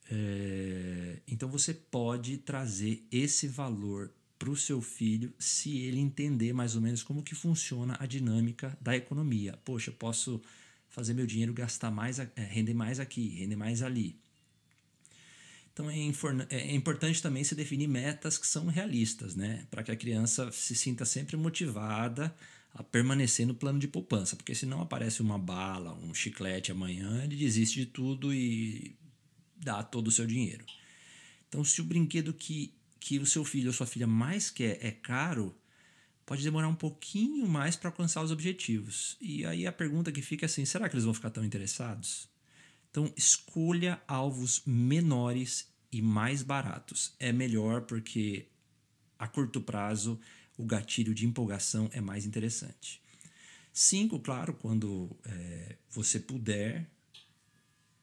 é, 0.09 1.19
então 1.27 1.49
você 1.49 1.73
pode 1.73 2.37
trazer 2.37 3.05
esse 3.11 3.47
valor 3.47 4.11
para 4.39 4.49
o 4.49 4.55
seu 4.55 4.81
filho 4.81 5.33
se 5.37 5.77
ele 5.79 5.99
entender 5.99 6.53
mais 6.53 6.75
ou 6.75 6.81
menos 6.81 7.03
como 7.03 7.23
que 7.23 7.35
funciona 7.35 7.95
a 7.99 8.05
dinâmica 8.05 8.77
da 8.81 8.95
economia. 8.95 9.59
Poxa, 9.65 9.91
posso 9.91 10.41
fazer 10.97 11.13
meu 11.13 11.27
dinheiro 11.27 11.53
gastar 11.53 11.91
mais, 11.91 12.17
é, 12.17 12.27
render 12.35 12.73
mais 12.73 12.99
aqui, 12.99 13.29
render 13.37 13.55
mais 13.55 13.83
ali. 13.83 14.19
Então 15.71 15.87
é, 15.91 15.95
é, 16.49 16.73
importante 16.73 17.21
também 17.21 17.43
se 17.43 17.53
definir 17.53 17.87
metas 17.87 18.35
que 18.35 18.47
são 18.47 18.65
realistas, 18.65 19.35
né? 19.35 19.67
Para 19.69 19.83
que 19.83 19.91
a 19.91 19.95
criança 19.95 20.51
se 20.51 20.73
sinta 20.73 21.05
sempre 21.05 21.37
motivada 21.37 22.35
a 22.73 22.81
permanecer 22.81 23.45
no 23.45 23.53
plano 23.53 23.77
de 23.77 23.87
poupança, 23.87 24.35
porque 24.35 24.55
senão 24.55 24.81
aparece 24.81 25.21
uma 25.21 25.37
bala, 25.37 25.93
um 25.93 26.15
chiclete 26.15 26.71
amanhã, 26.71 27.23
ele 27.23 27.35
desiste 27.35 27.81
de 27.81 27.85
tudo 27.85 28.33
e 28.33 28.95
dá 29.55 29.83
todo 29.83 30.07
o 30.07 30.11
seu 30.11 30.25
dinheiro. 30.25 30.65
Então, 31.47 31.63
se 31.63 31.79
o 31.79 31.83
brinquedo 31.83 32.33
que, 32.33 32.73
que 32.99 33.19
o 33.19 33.25
seu 33.27 33.45
filho 33.45 33.67
ou 33.67 33.73
sua 33.73 33.85
filha 33.85 34.07
mais 34.07 34.49
quer 34.49 34.79
é 34.81 34.89
caro, 34.89 35.55
pode 36.27 36.43
demorar 36.43 36.67
um 36.67 36.75
pouquinho 36.75 37.47
mais 37.47 37.77
para 37.77 37.89
alcançar 37.89 38.21
os 38.21 38.31
objetivos. 38.31 39.17
E 39.19 39.45
aí 39.45 39.65
a 39.65 39.71
pergunta 39.71 40.11
que 40.11 40.21
fica 40.21 40.45
é 40.45 40.47
assim: 40.47 40.65
será 40.65 40.87
que 40.87 40.95
eles 40.95 41.05
vão 41.05 41.13
ficar 41.13 41.31
tão 41.31 41.43
interessados? 41.43 42.29
Então, 42.91 43.11
escolha 43.15 44.01
alvos 44.07 44.61
menores 44.65 45.67
e 45.91 46.01
mais 46.01 46.43
baratos. 46.43 47.13
É 47.19 47.31
melhor 47.31 47.81
porque 47.81 48.45
a 49.17 49.27
curto 49.27 49.61
prazo 49.61 50.19
o 50.57 50.65
gatilho 50.65 51.13
de 51.13 51.25
empolgação 51.25 51.89
é 51.93 52.01
mais 52.01 52.25
interessante. 52.25 53.01
Cinco, 53.71 54.19
claro, 54.19 54.53
quando 54.53 55.15
é, 55.23 55.77
você 55.89 56.19
puder, 56.19 56.89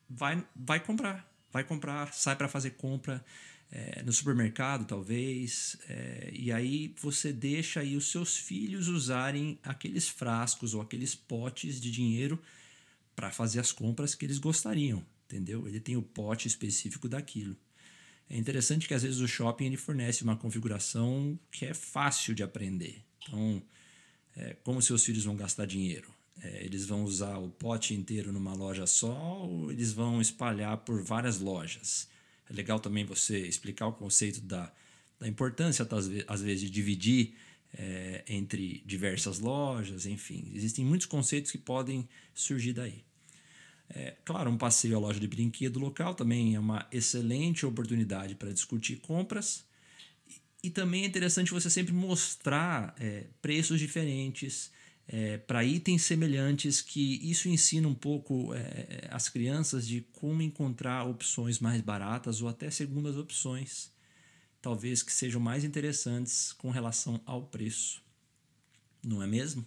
vai, 0.08 0.42
vai 0.54 0.80
comprar 0.80 1.34
vai 1.54 1.62
comprar, 1.62 2.12
sai 2.12 2.34
para 2.34 2.48
fazer 2.48 2.70
compra 2.70 3.24
é, 3.70 4.02
no 4.02 4.12
supermercado, 4.12 4.86
talvez, 4.86 5.76
é, 5.88 6.30
e 6.32 6.52
aí 6.52 6.94
você 7.00 7.32
deixa 7.32 7.80
aí 7.80 7.96
os 7.96 8.10
seus 8.10 8.36
filhos 8.36 8.88
usarem 8.88 9.58
aqueles 9.62 10.08
frascos 10.08 10.74
ou 10.74 10.80
aqueles 10.80 11.14
potes 11.14 11.80
de 11.80 11.90
dinheiro 11.90 12.40
para 13.16 13.30
fazer 13.30 13.60
as 13.60 13.72
compras 13.72 14.14
que 14.14 14.24
eles 14.24 14.38
gostariam, 14.38 15.04
entendeu? 15.26 15.66
Ele 15.66 15.80
tem 15.80 15.96
o 15.96 16.02
pote 16.02 16.46
específico 16.46 17.08
daquilo. 17.08 17.56
É 18.28 18.36
interessante 18.36 18.88
que 18.88 18.94
às 18.94 19.02
vezes 19.02 19.20
o 19.20 19.28
shopping 19.28 19.66
ele 19.66 19.76
fornece 19.76 20.22
uma 20.22 20.36
configuração 20.36 21.38
que 21.50 21.66
é 21.66 21.74
fácil 21.74 22.34
de 22.34 22.42
aprender. 22.42 23.04
Então, 23.22 23.62
é, 24.36 24.54
como 24.62 24.80
seus 24.80 25.04
filhos 25.04 25.24
vão 25.24 25.36
gastar 25.36 25.66
dinheiro? 25.66 26.12
É, 26.42 26.64
eles 26.64 26.86
vão 26.86 27.04
usar 27.04 27.38
o 27.38 27.48
pote 27.48 27.94
inteiro 27.94 28.32
numa 28.32 28.54
loja 28.54 28.86
só 28.86 29.46
ou 29.46 29.70
eles 29.70 29.92
vão 29.92 30.20
espalhar 30.20 30.78
por 30.78 31.02
várias 31.02 31.38
lojas? 31.38 32.08
É 32.48 32.52
legal 32.52 32.78
também 32.78 33.04
você 33.04 33.38
explicar 33.38 33.86
o 33.86 33.92
conceito 33.92 34.40
da, 34.40 34.72
da 35.18 35.28
importância, 35.28 35.86
às 36.28 36.40
vezes, 36.42 36.60
de 36.60 36.70
dividir 36.70 37.34
é, 37.76 38.24
entre 38.28 38.82
diversas 38.86 39.38
lojas, 39.38 40.06
enfim. 40.06 40.50
Existem 40.54 40.84
muitos 40.84 41.06
conceitos 41.06 41.50
que 41.50 41.58
podem 41.58 42.08
surgir 42.32 42.72
daí. 42.72 43.04
É, 43.90 44.16
claro, 44.24 44.50
um 44.50 44.56
passeio 44.56 44.96
à 44.96 44.98
loja 44.98 45.20
de 45.20 45.26
brinquedo 45.26 45.78
local 45.78 46.14
também 46.14 46.54
é 46.54 46.60
uma 46.60 46.86
excelente 46.90 47.66
oportunidade 47.66 48.34
para 48.34 48.52
discutir 48.52 48.96
compras. 48.96 49.64
E, 50.28 50.40
e 50.64 50.70
também 50.70 51.02
é 51.02 51.06
interessante 51.06 51.50
você 51.50 51.68
sempre 51.68 51.92
mostrar 51.92 52.94
é, 52.98 53.24
preços 53.42 53.78
diferentes, 53.78 54.70
é, 55.06 55.36
para 55.36 55.64
itens 55.64 56.02
semelhantes, 56.02 56.80
que 56.80 57.20
isso 57.28 57.48
ensina 57.48 57.86
um 57.86 57.94
pouco 57.94 58.54
é, 58.54 59.08
as 59.10 59.28
crianças 59.28 59.86
de 59.86 60.00
como 60.12 60.42
encontrar 60.42 61.04
opções 61.04 61.58
mais 61.58 61.80
baratas 61.80 62.40
ou 62.40 62.48
até 62.48 62.70
segundas 62.70 63.16
opções, 63.16 63.92
talvez 64.62 65.02
que 65.02 65.12
sejam 65.12 65.40
mais 65.40 65.62
interessantes 65.62 66.52
com 66.52 66.70
relação 66.70 67.20
ao 67.26 67.42
preço. 67.46 68.02
Não 69.02 69.22
é 69.22 69.26
mesmo? 69.26 69.66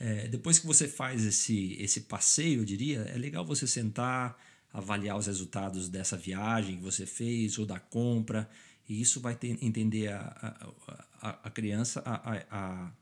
É, 0.00 0.26
depois 0.28 0.58
que 0.58 0.66
você 0.66 0.88
faz 0.88 1.24
esse, 1.24 1.74
esse 1.78 2.02
passeio, 2.02 2.60
eu 2.60 2.64
diria, 2.64 3.00
é 3.00 3.18
legal 3.18 3.44
você 3.44 3.66
sentar, 3.66 4.38
avaliar 4.72 5.18
os 5.18 5.26
resultados 5.26 5.88
dessa 5.90 6.16
viagem 6.16 6.76
que 6.76 6.82
você 6.82 7.04
fez 7.04 7.58
ou 7.58 7.66
da 7.66 7.78
compra, 7.78 8.48
e 8.88 9.00
isso 9.00 9.20
vai 9.20 9.34
ter, 9.34 9.62
entender 9.62 10.08
a, 10.08 10.20
a, 11.20 11.28
a, 11.28 11.30
a 11.44 11.50
criança 11.50 12.02
a, 12.04 12.46
a, 12.50 12.92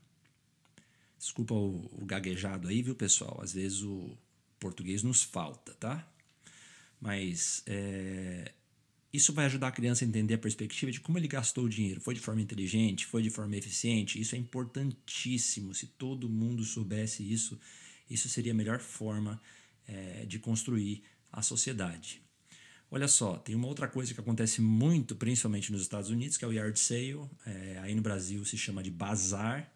Desculpa 1.21 1.53
o, 1.53 1.85
o 2.01 2.07
gaguejado 2.07 2.67
aí, 2.67 2.81
viu, 2.81 2.95
pessoal? 2.95 3.41
Às 3.43 3.53
vezes 3.53 3.83
o 3.83 4.17
português 4.59 5.03
nos 5.03 5.23
falta, 5.23 5.75
tá? 5.75 6.11
Mas 6.99 7.63
é, 7.67 8.53
isso 9.13 9.31
vai 9.35 9.45
ajudar 9.45 9.69
a 9.69 9.73
criança 9.73 10.03
a 10.03 10.09
entender 10.09 10.33
a 10.33 10.39
perspectiva 10.39 10.91
de 10.91 10.99
como 10.99 11.19
ele 11.19 11.29
gastou 11.29 11.65
o 11.65 11.69
dinheiro. 11.69 12.01
Foi 12.01 12.15
de 12.15 12.21
forma 12.21 12.41
inteligente? 12.41 13.05
Foi 13.05 13.23
de 13.23 13.29
forma 13.29 13.55
eficiente? 13.55 14.19
Isso 14.19 14.35
é 14.35 14.39
importantíssimo. 14.39 15.75
Se 15.75 15.89
todo 15.89 16.27
mundo 16.27 16.65
soubesse 16.65 17.23
isso, 17.23 17.61
isso 18.09 18.27
seria 18.27 18.53
a 18.53 18.57
melhor 18.57 18.81
forma 18.81 19.39
é, 19.87 20.25
de 20.25 20.39
construir 20.39 21.03
a 21.31 21.43
sociedade. 21.43 22.23
Olha 22.91 23.09
só, 23.09 23.37
tem 23.37 23.55
uma 23.55 23.69
outra 23.69 23.87
coisa 23.87 24.15
que 24.15 24.21
acontece 24.21 24.63
muito, 24.63 25.15
principalmente 25.15 25.71
nos 25.71 25.83
Estados 25.83 26.09
Unidos, 26.09 26.39
que 26.39 26.47
é 26.47 26.49
o 26.49 26.53
yard 26.53 26.79
sale. 26.81 27.29
É, 27.45 27.79
aí 27.83 27.95
no 27.95 28.01
Brasil 28.01 28.43
se 28.47 28.57
chama 28.57 28.83
de 28.83 28.91
bazar. 28.91 29.71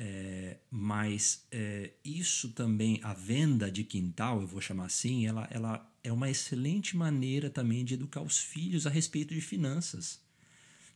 É, 0.00 0.58
mas 0.70 1.44
é, 1.50 1.90
isso 2.04 2.50
também, 2.50 3.00
a 3.02 3.12
venda 3.12 3.68
de 3.68 3.82
quintal, 3.82 4.40
eu 4.40 4.46
vou 4.46 4.60
chamar 4.60 4.86
assim, 4.86 5.26
ela, 5.26 5.48
ela 5.50 5.92
é 6.04 6.12
uma 6.12 6.30
excelente 6.30 6.96
maneira 6.96 7.50
também 7.50 7.84
de 7.84 7.94
educar 7.94 8.22
os 8.22 8.38
filhos 8.38 8.86
a 8.86 8.90
respeito 8.90 9.34
de 9.34 9.40
finanças. 9.40 10.20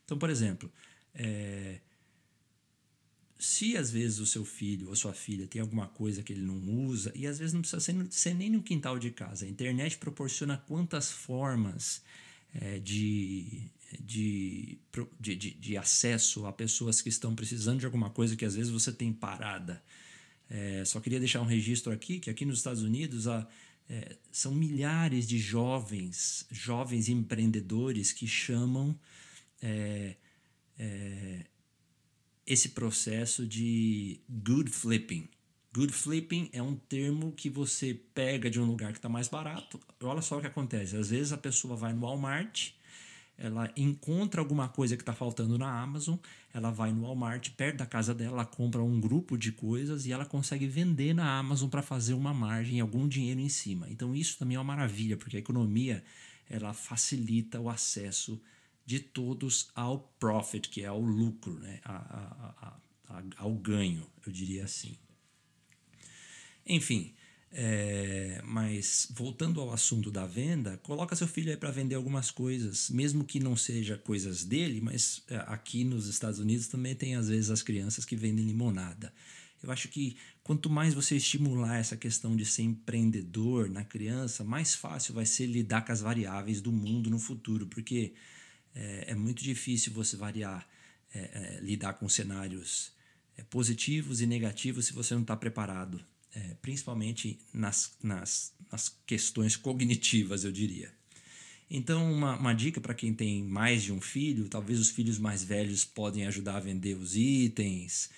Então, 0.04 0.16
por 0.16 0.30
exemplo, 0.30 0.72
é, 1.14 1.80
se 3.42 3.76
às 3.76 3.90
vezes 3.90 4.20
o 4.20 4.26
seu 4.26 4.44
filho 4.44 4.88
ou 4.88 4.94
sua 4.94 5.12
filha 5.12 5.48
tem 5.48 5.60
alguma 5.60 5.88
coisa 5.88 6.22
que 6.22 6.32
ele 6.32 6.42
não 6.42 6.60
usa, 6.86 7.12
e 7.12 7.26
às 7.26 7.40
vezes 7.40 7.52
não 7.52 7.60
precisa 7.60 7.80
ser, 7.80 8.06
ser 8.08 8.34
nem 8.34 8.50
no 8.50 8.62
quintal 8.62 9.00
de 9.00 9.10
casa, 9.10 9.46
a 9.46 9.48
internet 9.48 9.98
proporciona 9.98 10.56
quantas 10.56 11.10
formas 11.10 12.04
é, 12.54 12.78
de, 12.78 13.68
de, 13.98 14.78
de, 15.18 15.34
de, 15.34 15.50
de, 15.54 15.76
acesso 15.76 16.46
a 16.46 16.52
pessoas 16.52 17.00
que 17.00 17.08
estão 17.08 17.34
precisando 17.34 17.80
de 17.80 17.86
alguma 17.86 18.10
coisa 18.10 18.36
que 18.36 18.44
às 18.44 18.54
vezes 18.54 18.70
você 18.70 18.92
tem 18.92 19.12
parada. 19.12 19.82
É, 20.50 20.84
só 20.84 21.00
queria 21.00 21.18
deixar 21.18 21.40
um 21.40 21.46
registro 21.46 21.92
aqui 21.92 22.18
que 22.18 22.28
aqui 22.28 22.44
nos 22.44 22.58
Estados 22.58 22.82
Unidos 22.82 23.26
há, 23.26 23.48
é, 23.88 24.16
são 24.30 24.54
milhares 24.54 25.26
de 25.26 25.38
jovens, 25.38 26.46
jovens 26.50 27.08
empreendedores 27.08 28.12
que 28.12 28.26
chamam 28.26 28.98
é, 29.62 30.16
é 30.78 31.46
esse 32.46 32.70
processo 32.70 33.46
de 33.46 34.20
good 34.28 34.70
flipping. 34.70 35.28
Good 35.72 35.92
flipping 35.92 36.50
é 36.52 36.62
um 36.62 36.74
termo 36.74 37.32
que 37.32 37.48
você 37.48 37.94
pega 38.12 38.50
de 38.50 38.60
um 38.60 38.64
lugar 38.64 38.92
que 38.92 38.98
está 38.98 39.08
mais 39.08 39.28
barato. 39.28 39.80
Olha 40.02 40.20
só 40.20 40.36
o 40.36 40.40
que 40.40 40.46
acontece. 40.46 40.96
Às 40.96 41.08
vezes 41.08 41.32
a 41.32 41.38
pessoa 41.38 41.76
vai 41.76 41.94
no 41.94 42.02
Walmart 42.02 42.72
ela 43.36 43.72
encontra 43.76 44.40
alguma 44.40 44.68
coisa 44.68 44.96
que 44.96 45.02
está 45.02 45.12
faltando 45.12 45.58
na 45.58 45.80
Amazon, 45.80 46.16
ela 46.52 46.70
vai 46.70 46.92
no 46.92 47.02
Walmart, 47.02 47.50
perto 47.50 47.78
da 47.78 47.86
casa 47.86 48.14
dela, 48.14 48.32
ela 48.32 48.44
compra 48.44 48.82
um 48.82 49.00
grupo 49.00 49.36
de 49.36 49.50
coisas 49.50 50.06
e 50.06 50.12
ela 50.12 50.24
consegue 50.24 50.66
vender 50.66 51.14
na 51.14 51.38
Amazon 51.38 51.68
para 51.68 51.82
fazer 51.82 52.14
uma 52.14 52.32
margem, 52.32 52.80
algum 52.80 53.08
dinheiro 53.08 53.40
em 53.40 53.48
cima. 53.48 53.88
Então 53.90 54.14
isso 54.14 54.38
também 54.38 54.56
é 54.56 54.60
uma 54.60 54.64
maravilha, 54.64 55.16
porque 55.16 55.36
a 55.36 55.40
economia 55.40 56.04
ela 56.48 56.72
facilita 56.72 57.58
o 57.58 57.68
acesso 57.70 58.40
de 58.84 59.00
todos 59.00 59.70
ao 59.74 59.98
profit, 60.18 60.68
que 60.68 60.82
é 60.82 60.86
ao 60.86 61.00
lucro, 61.00 61.58
né? 61.58 61.80
a, 61.84 61.96
a, 61.96 62.78
a, 63.08 63.22
ao 63.38 63.54
ganho, 63.54 64.06
eu 64.26 64.32
diria 64.32 64.64
assim. 64.64 64.96
Enfim, 66.66 67.14
é, 67.54 68.40
mas 68.44 69.08
voltando 69.10 69.60
ao 69.60 69.72
assunto 69.72 70.10
da 70.10 70.26
venda, 70.26 70.78
coloca 70.78 71.14
seu 71.14 71.28
filho 71.28 71.50
aí 71.50 71.56
para 71.56 71.70
vender 71.70 71.94
algumas 71.94 72.30
coisas, 72.30 72.88
mesmo 72.88 73.24
que 73.24 73.38
não 73.38 73.54
seja 73.54 73.98
coisas 73.98 74.42
dele, 74.42 74.80
mas 74.80 75.22
é, 75.28 75.36
aqui 75.46 75.84
nos 75.84 76.06
Estados 76.06 76.38
Unidos 76.38 76.68
também 76.68 76.94
tem 76.94 77.14
às 77.14 77.28
vezes 77.28 77.50
as 77.50 77.62
crianças 77.62 78.06
que 78.06 78.16
vendem 78.16 78.46
limonada. 78.46 79.12
Eu 79.62 79.70
acho 79.70 79.88
que 79.88 80.16
quanto 80.42 80.70
mais 80.70 80.94
você 80.94 81.16
estimular 81.16 81.76
essa 81.76 81.96
questão 81.96 82.34
de 82.34 82.44
ser 82.44 82.62
empreendedor 82.62 83.68
na 83.68 83.84
criança, 83.84 84.42
mais 84.42 84.74
fácil 84.74 85.14
vai 85.14 85.26
ser 85.26 85.46
lidar 85.46 85.84
com 85.84 85.92
as 85.92 86.00
variáveis 86.00 86.60
do 86.60 86.72
mundo 86.72 87.10
no 87.10 87.18
futuro, 87.18 87.66
porque 87.66 88.14
é, 88.74 89.12
é 89.12 89.14
muito 89.14 89.42
difícil 89.42 89.92
você 89.92 90.16
variar, 90.16 90.66
é, 91.14 91.20
é, 91.20 91.60
lidar 91.60 91.92
com 91.94 92.08
cenários 92.08 92.92
é, 93.36 93.42
positivos 93.44 94.20
e 94.22 94.26
negativos 94.26 94.86
se 94.86 94.92
você 94.94 95.14
não 95.14 95.22
está 95.22 95.36
preparado, 95.36 96.02
é, 96.34 96.54
principalmente 96.60 97.38
nas, 97.52 97.92
nas, 98.02 98.52
nas 98.70 98.96
questões 99.06 99.56
cognitivas, 99.56 100.44
eu 100.44 100.52
diria. 100.52 100.92
Então, 101.70 102.12
uma, 102.12 102.36
uma 102.36 102.52
dica 102.52 102.80
para 102.80 102.94
quem 102.94 103.14
tem 103.14 103.42
mais 103.42 103.82
de 103.82 103.92
um 103.92 104.00
filho, 104.00 104.48
talvez 104.48 104.78
os 104.78 104.90
filhos 104.90 105.18
mais 105.18 105.42
velhos 105.42 105.84
podem 105.84 106.26
ajudar 106.26 106.56
a 106.56 106.60
vender 106.60 106.96
os 106.96 107.16
itens, 107.16 108.10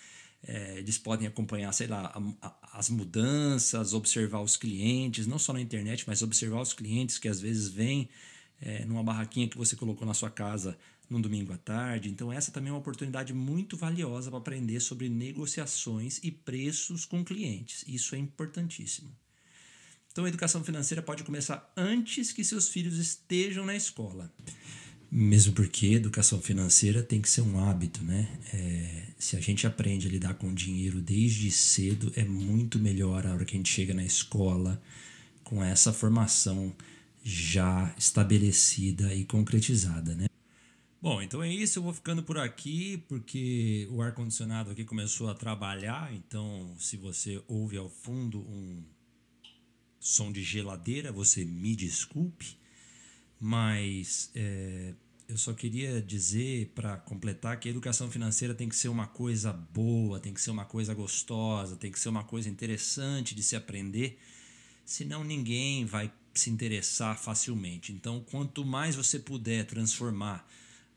é, 0.46 0.78
eles 0.78 0.98
podem 0.98 1.26
acompanhar, 1.26 1.72
sei 1.72 1.86
lá, 1.86 2.12
a, 2.40 2.46
a, 2.48 2.78
as 2.78 2.90
mudanças, 2.90 3.94
observar 3.94 4.40
os 4.40 4.56
clientes, 4.56 5.26
não 5.26 5.38
só 5.38 5.52
na 5.52 5.60
internet, 5.60 6.04
mas 6.06 6.20
observar 6.20 6.60
os 6.60 6.72
clientes 6.72 7.18
que 7.18 7.28
às 7.28 7.40
vezes 7.40 7.68
vêm 7.68 8.08
é, 8.60 8.84
numa 8.84 9.02
barraquinha 9.02 9.48
que 9.48 9.56
você 9.56 9.76
colocou 9.76 10.06
na 10.06 10.14
sua 10.14 10.30
casa 10.30 10.76
num 11.08 11.20
domingo 11.20 11.52
à 11.52 11.56
tarde. 11.56 12.08
Então, 12.08 12.32
essa 12.32 12.50
também 12.50 12.70
é 12.70 12.72
uma 12.72 12.78
oportunidade 12.78 13.32
muito 13.32 13.76
valiosa 13.76 14.30
para 14.30 14.38
aprender 14.38 14.80
sobre 14.80 15.08
negociações 15.08 16.18
e 16.22 16.30
preços 16.30 17.04
com 17.04 17.24
clientes. 17.24 17.84
Isso 17.86 18.14
é 18.14 18.18
importantíssimo. 18.18 19.10
Então, 20.10 20.24
a 20.24 20.28
educação 20.28 20.62
financeira 20.62 21.02
pode 21.02 21.24
começar 21.24 21.72
antes 21.76 22.32
que 22.32 22.44
seus 22.44 22.68
filhos 22.68 22.98
estejam 22.98 23.66
na 23.66 23.74
escola. 23.74 24.32
Mesmo 25.10 25.52
porque 25.52 25.86
educação 25.94 26.40
financeira 26.40 27.02
tem 27.02 27.20
que 27.20 27.28
ser 27.28 27.40
um 27.40 27.58
hábito, 27.58 28.02
né? 28.02 28.28
É, 28.52 29.06
se 29.18 29.36
a 29.36 29.40
gente 29.40 29.66
aprende 29.66 30.08
a 30.08 30.10
lidar 30.10 30.34
com 30.34 30.52
dinheiro 30.52 31.00
desde 31.00 31.50
cedo, 31.50 32.12
é 32.16 32.24
muito 32.24 32.78
melhor 32.78 33.26
a 33.26 33.32
hora 33.32 33.44
que 33.44 33.54
a 33.54 33.56
gente 33.56 33.72
chega 33.72 33.94
na 33.94 34.04
escola 34.04 34.82
com 35.44 35.62
essa 35.62 35.92
formação 35.92 36.74
já 37.22 37.94
estabelecida 37.96 39.14
e 39.14 39.24
concretizada, 39.24 40.14
né? 40.14 40.26
Bom, 41.04 41.20
então 41.20 41.42
é 41.42 41.52
isso. 41.52 41.78
Eu 41.78 41.82
vou 41.82 41.92
ficando 41.92 42.22
por 42.22 42.38
aqui 42.38 42.96
porque 43.06 43.86
o 43.90 44.00
ar-condicionado 44.00 44.70
aqui 44.70 44.86
começou 44.86 45.28
a 45.28 45.34
trabalhar. 45.34 46.10
Então, 46.14 46.74
se 46.78 46.96
você 46.96 47.42
ouve 47.46 47.76
ao 47.76 47.90
fundo 47.90 48.38
um 48.40 48.82
som 50.00 50.32
de 50.32 50.42
geladeira, 50.42 51.12
você 51.12 51.44
me 51.44 51.76
desculpe. 51.76 52.56
Mas 53.38 54.30
é, 54.34 54.94
eu 55.28 55.36
só 55.36 55.52
queria 55.52 56.00
dizer, 56.00 56.72
para 56.74 56.96
completar, 56.96 57.60
que 57.60 57.68
a 57.68 57.70
educação 57.70 58.10
financeira 58.10 58.54
tem 58.54 58.70
que 58.70 58.74
ser 58.74 58.88
uma 58.88 59.06
coisa 59.06 59.52
boa, 59.52 60.18
tem 60.18 60.32
que 60.32 60.40
ser 60.40 60.52
uma 60.52 60.64
coisa 60.64 60.94
gostosa, 60.94 61.76
tem 61.76 61.92
que 61.92 62.00
ser 62.00 62.08
uma 62.08 62.24
coisa 62.24 62.48
interessante 62.48 63.34
de 63.34 63.42
se 63.42 63.54
aprender. 63.54 64.18
Senão, 64.86 65.22
ninguém 65.22 65.84
vai 65.84 66.10
se 66.32 66.48
interessar 66.48 67.18
facilmente. 67.18 67.92
Então, 67.92 68.24
quanto 68.30 68.64
mais 68.64 68.96
você 68.96 69.18
puder 69.18 69.66
transformar 69.66 70.48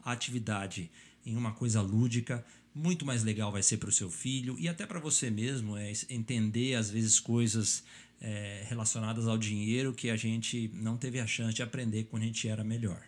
a 0.03 0.11
atividade 0.11 0.89
em 1.25 1.35
uma 1.35 1.51
coisa 1.51 1.81
lúdica, 1.81 2.45
muito 2.73 3.05
mais 3.05 3.23
legal 3.23 3.51
vai 3.51 3.63
ser 3.63 3.77
para 3.77 3.89
o 3.89 3.91
seu 3.91 4.09
filho 4.09 4.55
e 4.59 4.69
até 4.69 4.85
para 4.85 4.99
você 4.99 5.29
mesmo 5.29 5.75
é 5.75 5.91
entender 6.09 6.75
às 6.75 6.89
vezes 6.89 7.19
coisas 7.19 7.83
é, 8.21 8.63
relacionadas 8.67 9.27
ao 9.27 9.37
dinheiro 9.37 9.93
que 9.93 10.09
a 10.09 10.15
gente 10.15 10.71
não 10.73 10.97
teve 10.97 11.19
a 11.19 11.27
chance 11.27 11.53
de 11.53 11.63
aprender 11.63 12.05
quando 12.05 12.23
a 12.23 12.25
gente 12.25 12.47
era 12.47 12.63
melhor, 12.63 13.01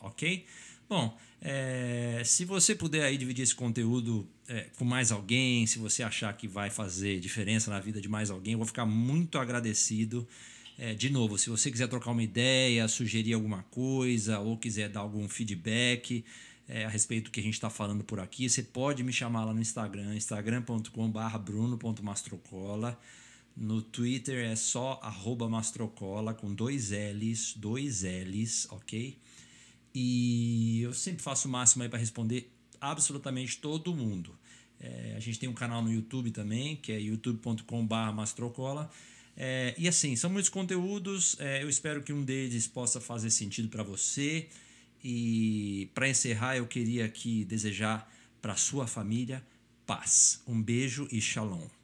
ok? 0.00 0.44
Bom, 0.88 1.16
é, 1.40 2.22
se 2.24 2.44
você 2.44 2.74
puder 2.74 3.04
aí 3.04 3.16
dividir 3.16 3.42
esse 3.42 3.54
conteúdo 3.54 4.28
é, 4.48 4.62
com 4.76 4.84
mais 4.84 5.12
alguém, 5.12 5.64
se 5.64 5.78
você 5.78 6.02
achar 6.02 6.36
que 6.36 6.48
vai 6.48 6.68
fazer 6.68 7.20
diferença 7.20 7.70
na 7.70 7.78
vida 7.78 8.00
de 8.00 8.08
mais 8.08 8.28
alguém, 8.28 8.54
eu 8.54 8.58
vou 8.58 8.66
ficar 8.66 8.84
muito 8.84 9.38
agradecido. 9.38 10.26
É, 10.82 10.94
de 10.94 11.10
novo, 11.10 11.36
se 11.36 11.50
você 11.50 11.70
quiser 11.70 11.88
trocar 11.88 12.10
uma 12.10 12.22
ideia, 12.22 12.88
sugerir 12.88 13.34
alguma 13.34 13.62
coisa 13.64 14.38
ou 14.38 14.56
quiser 14.56 14.88
dar 14.88 15.00
algum 15.00 15.28
feedback 15.28 16.24
é, 16.66 16.86
a 16.86 16.88
respeito 16.88 17.24
do 17.24 17.30
que 17.30 17.38
a 17.38 17.42
gente 17.42 17.52
está 17.52 17.68
falando 17.68 18.02
por 18.02 18.18
aqui, 18.18 18.48
você 18.48 18.62
pode 18.62 19.02
me 19.02 19.12
chamar 19.12 19.44
lá 19.44 19.52
no 19.52 19.60
Instagram, 19.60 20.16
instagram.com.br 20.16 21.38
bruno.mastrocola. 21.44 22.98
No 23.54 23.82
Twitter 23.82 24.42
é 24.42 24.56
só 24.56 24.98
arroba 25.02 25.50
mastrocola 25.50 26.32
com 26.32 26.54
dois 26.54 26.92
L's, 26.92 27.52
dois 27.58 28.02
L's, 28.02 28.66
ok? 28.70 29.18
E 29.94 30.80
eu 30.80 30.94
sempre 30.94 31.22
faço 31.22 31.46
o 31.46 31.50
máximo 31.50 31.82
aí 31.82 31.90
para 31.90 31.98
responder 31.98 32.50
absolutamente 32.80 33.58
todo 33.58 33.94
mundo. 33.94 34.34
É, 34.80 35.12
a 35.14 35.20
gente 35.20 35.38
tem 35.38 35.46
um 35.46 35.52
canal 35.52 35.82
no 35.82 35.92
YouTube 35.92 36.30
também, 36.30 36.76
que 36.76 36.90
é 36.90 36.98
youtube.com.br 36.98 38.12
mastrocola. 38.14 38.90
É, 39.36 39.74
e 39.78 39.88
assim, 39.88 40.16
são 40.16 40.30
muitos 40.30 40.50
conteúdos. 40.50 41.36
É, 41.38 41.62
eu 41.62 41.68
espero 41.68 42.02
que 42.02 42.12
um 42.12 42.22
deles 42.22 42.66
possa 42.66 43.00
fazer 43.00 43.30
sentido 43.30 43.68
para 43.68 43.82
você. 43.82 44.48
E 45.02 45.88
para 45.94 46.08
encerrar, 46.08 46.56
eu 46.56 46.66
queria 46.66 47.06
aqui 47.06 47.44
desejar 47.44 48.10
para 48.40 48.54
sua 48.56 48.86
família 48.86 49.42
paz. 49.86 50.42
Um 50.46 50.62
beijo 50.62 51.08
e 51.10 51.20
shalom. 51.20 51.79